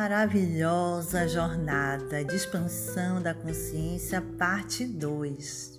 [0.00, 5.78] maravilhosa jornada de expansão da consciência, parte 2.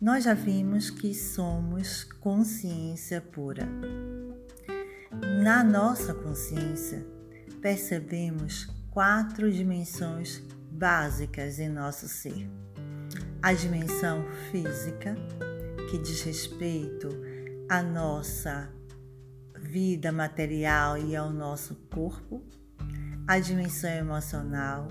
[0.00, 3.64] Nós já vimos que somos consciência pura.
[5.40, 7.06] Na nossa consciência,
[7.62, 12.50] percebemos quatro dimensões básicas em nosso ser:
[13.40, 15.14] a dimensão física,
[15.88, 17.08] que diz respeito
[17.68, 18.68] à nossa
[19.60, 22.42] vida material e ao nosso corpo,
[23.30, 24.88] a dimensão emocional,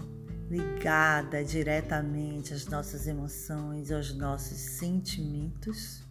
[0.50, 6.08] ligada diretamente às nossas emoções, aos nossos sentimentos,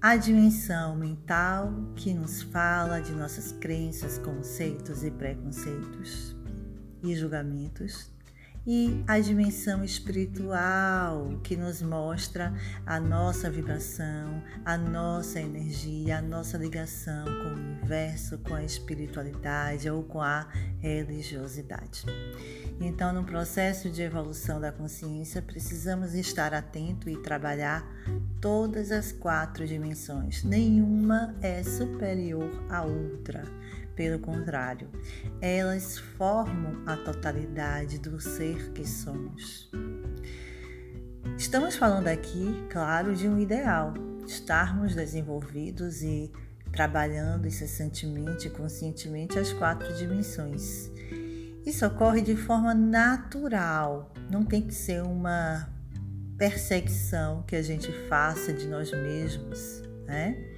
[0.00, 6.34] a dimensão mental, que nos fala de nossas crenças, conceitos e preconceitos
[7.02, 8.10] e julgamentos,
[8.66, 12.54] e a dimensão espiritual que nos mostra
[12.86, 19.90] a nossa vibração, a nossa energia, a nossa ligação com o universo, com a espiritualidade
[19.90, 22.06] ou com a religiosidade.
[22.80, 27.86] Então, no processo de evolução da consciência, precisamos estar atento e trabalhar
[28.40, 30.42] todas as quatro dimensões.
[30.42, 33.44] Nenhuma é superior à outra.
[33.94, 34.88] Pelo contrário,
[35.40, 39.70] elas formam a totalidade do ser que somos.
[41.38, 43.94] Estamos falando aqui, claro, de um ideal,
[44.26, 46.32] estarmos desenvolvidos e
[46.72, 50.90] trabalhando incessantemente e conscientemente as quatro dimensões.
[51.64, 55.68] Isso ocorre de forma natural, não tem que ser uma
[56.36, 60.53] perseguição que a gente faça de nós mesmos, né?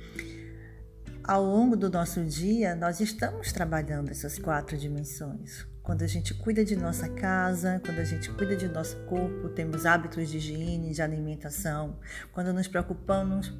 [1.27, 5.67] Ao longo do nosso dia, nós estamos trabalhando essas quatro dimensões.
[5.83, 9.87] Quando a gente cuida de nossa casa, quando a gente cuida de nosso corpo, temos
[9.87, 11.99] hábitos de higiene, de alimentação,
[12.33, 13.53] quando nos preocupamos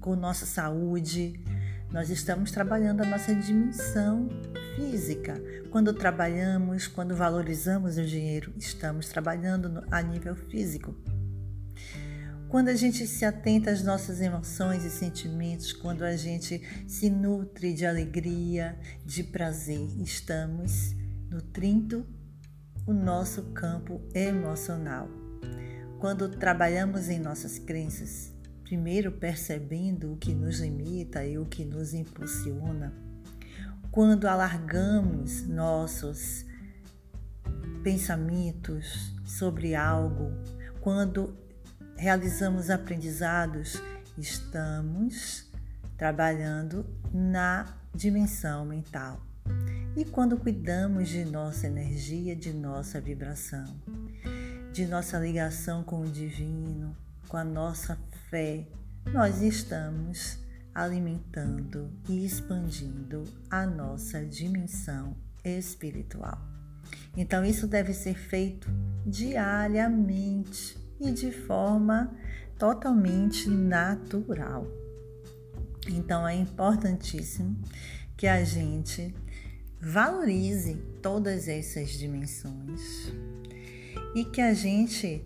[0.00, 1.42] com nossa saúde,
[1.90, 4.28] nós estamos trabalhando a nossa dimensão
[4.76, 5.34] física.
[5.70, 10.94] Quando trabalhamos, quando valorizamos o dinheiro, estamos trabalhando a nível físico.
[12.54, 17.74] Quando a gente se atenta às nossas emoções e sentimentos, quando a gente se nutre
[17.74, 20.94] de alegria, de prazer, estamos
[21.28, 22.06] nutrindo
[22.86, 25.08] o nosso campo emocional.
[25.98, 28.32] Quando trabalhamos em nossas crenças,
[28.62, 32.94] primeiro percebendo o que nos limita e o que nos impulsiona,
[33.90, 36.46] quando alargamos nossos
[37.82, 40.30] pensamentos sobre algo,
[40.80, 41.42] quando
[41.96, 43.80] realizamos aprendizados,
[44.18, 45.50] estamos
[45.96, 49.20] trabalhando na dimensão mental.
[49.96, 53.80] E quando cuidamos de nossa energia, de nossa vibração,
[54.72, 56.96] de nossa ligação com o divino,
[57.28, 57.96] com a nossa
[58.28, 58.66] fé,
[59.12, 60.38] nós estamos
[60.74, 66.40] alimentando e expandindo a nossa dimensão espiritual.
[67.16, 68.68] Então, isso deve ser feito
[69.06, 72.14] diariamente e de forma
[72.58, 74.66] totalmente natural.
[75.88, 77.56] Então é importantíssimo
[78.16, 79.14] que a gente
[79.80, 83.12] valorize todas essas dimensões
[84.14, 85.24] e que a gente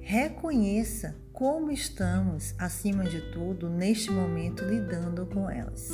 [0.00, 5.92] reconheça como estamos, acima de tudo, neste momento lidando com elas.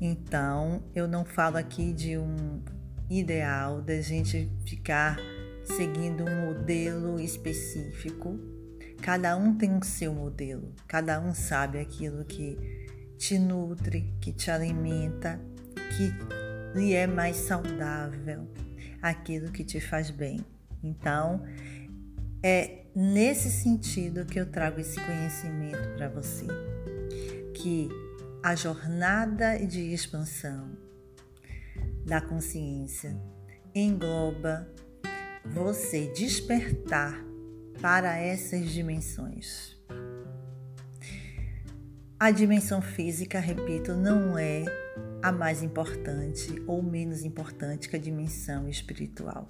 [0.00, 2.62] Então, eu não falo aqui de um
[3.10, 5.18] ideal da gente ficar
[5.76, 8.38] seguindo um modelo específico.
[9.00, 12.58] Cada um tem o seu modelo, cada um sabe aquilo que
[13.16, 15.40] te nutre, que te alimenta,
[15.96, 16.12] que
[16.76, 18.48] lhe é mais saudável,
[19.00, 20.40] aquilo que te faz bem.
[20.82, 21.44] Então,
[22.42, 26.46] é nesse sentido que eu trago esse conhecimento para você,
[27.54, 27.88] que
[28.42, 30.76] a jornada de expansão
[32.04, 33.16] da consciência
[33.74, 34.68] engloba
[35.52, 37.24] você despertar
[37.80, 39.76] para essas dimensões.
[42.20, 44.64] A dimensão física, repito, não é
[45.22, 49.48] a mais importante ou menos importante que a dimensão espiritual.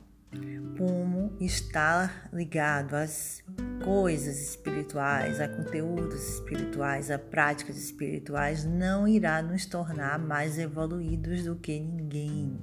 [0.76, 3.42] Como estar ligado às
[3.82, 11.56] coisas espirituais, a conteúdos espirituais, a práticas espirituais, não irá nos tornar mais evoluídos do
[11.56, 12.58] que ninguém.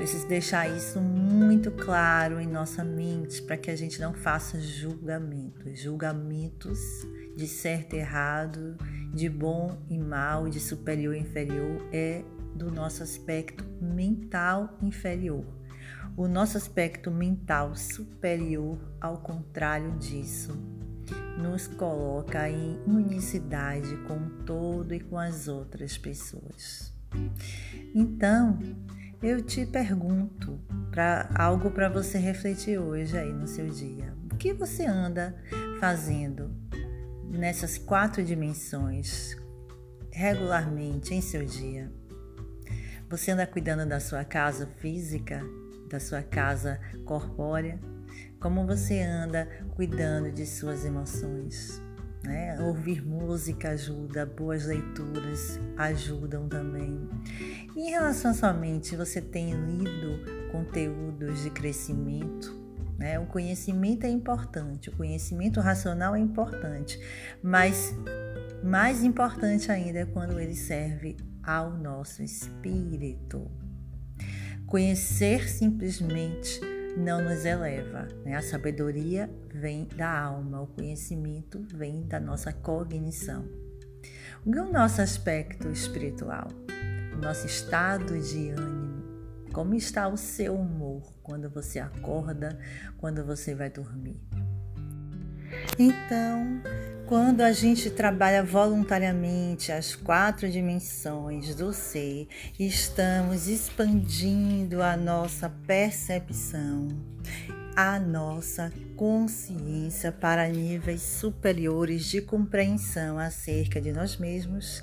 [0.00, 5.78] Preciso deixar isso muito claro em nossa mente para que a gente não faça julgamentos,
[5.78, 7.06] julgamentos
[7.36, 8.78] de certo e errado,
[9.12, 12.24] de bom e mal, de superior e inferior é
[12.54, 15.44] do nosso aspecto mental inferior.
[16.16, 20.52] O nosso aspecto mental superior, ao contrário disso,
[21.36, 26.90] nos coloca em unicidade com todo e com as outras pessoas.
[27.94, 28.58] Então,
[29.22, 30.58] eu te pergunto
[30.90, 34.14] para algo para você refletir hoje aí no seu dia.
[34.32, 35.36] O que você anda
[35.78, 36.50] fazendo
[37.28, 39.36] nessas quatro dimensões
[40.10, 41.92] regularmente em seu dia?
[43.10, 45.42] Você anda cuidando da sua casa física,
[45.90, 47.78] da sua casa corpórea?
[48.40, 51.82] Como você anda cuidando de suas emoções?
[52.22, 52.60] Né?
[52.60, 57.08] Ouvir música ajuda, boas leituras ajudam também.
[57.74, 62.60] E em relação à sua mente, você tem lido conteúdos de crescimento?
[62.98, 63.18] Né?
[63.18, 67.00] O conhecimento é importante, o conhecimento racional é importante,
[67.42, 67.94] mas
[68.62, 73.50] mais importante ainda é quando ele serve ao nosso espírito.
[74.66, 76.60] Conhecer simplesmente
[76.96, 78.08] não nos eleva.
[78.24, 78.34] Né?
[78.36, 83.44] A sabedoria vem da alma, o conhecimento vem da nossa cognição.
[84.44, 86.48] O é o nosso aspecto espiritual?
[87.12, 88.90] O nosso estado de ânimo.
[89.52, 92.58] Como está o seu humor quando você acorda,
[92.98, 94.20] quando você vai dormir?
[95.78, 96.62] Então,
[97.10, 106.86] quando a gente trabalha voluntariamente as quatro dimensões do ser, estamos expandindo a nossa percepção,
[107.74, 114.80] a nossa consciência para níveis superiores de compreensão acerca de nós mesmos,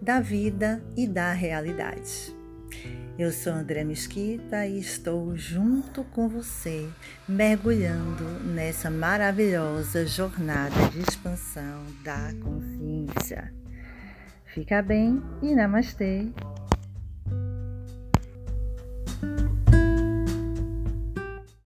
[0.00, 2.35] da vida e da realidade.
[3.18, 6.86] Eu sou André Mesquita e estou junto com você,
[7.26, 13.54] mergulhando nessa maravilhosa jornada de expansão da consciência.
[14.44, 16.30] Fica bem e namastê!